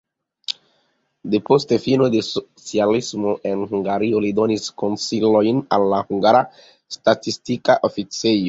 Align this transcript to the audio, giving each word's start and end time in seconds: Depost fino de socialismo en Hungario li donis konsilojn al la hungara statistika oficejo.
Depost 1.35 1.73
fino 1.83 2.07
de 2.15 2.21
socialismo 2.29 3.35
en 3.51 3.67
Hungario 3.75 4.23
li 4.25 4.33
donis 4.41 4.67
konsilojn 4.85 5.63
al 5.79 5.89
la 5.95 6.03
hungara 6.09 6.45
statistika 7.01 7.81
oficejo. 7.91 8.37